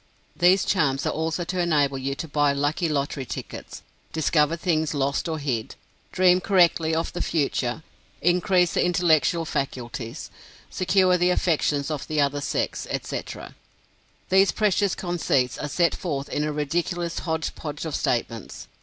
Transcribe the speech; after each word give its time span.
These 0.35 0.65
charms 0.65 1.05
are 1.05 1.11
also 1.11 1.43
to 1.43 1.59
enable 1.59 1.95
you 1.99 2.15
to 2.15 2.27
buy 2.27 2.53
lucky 2.53 2.89
lottery 2.89 3.23
tickets, 3.23 3.83
discover 4.11 4.57
things 4.57 4.95
lost 4.95 5.29
or 5.29 5.37
hid, 5.37 5.75
dream 6.11 6.41
correctly 6.41 6.95
of 6.95 7.13
the 7.13 7.21
future, 7.21 7.83
increase 8.19 8.73
the 8.73 8.83
intellectual 8.83 9.45
faculties, 9.45 10.31
secure 10.71 11.19
the 11.19 11.29
affections 11.29 11.91
of 11.91 12.07
the 12.07 12.19
other 12.19 12.41
sex, 12.41 12.87
etc. 12.89 13.53
These 14.29 14.53
precious 14.53 14.95
conceits 14.95 15.59
are 15.59 15.69
set 15.69 15.93
forth 15.93 16.29
in 16.29 16.43
a 16.43 16.51
ridiculous 16.51 17.19
hodge 17.19 17.53
podge 17.53 17.85
of 17.85 17.95
statements. 17.95 18.67